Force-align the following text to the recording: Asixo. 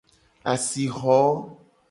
Asixo. 0.53 1.19